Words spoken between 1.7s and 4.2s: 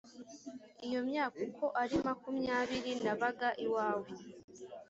ari makumyabiri nabaga iwawe